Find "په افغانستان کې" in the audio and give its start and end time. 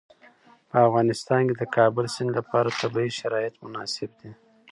0.69-1.55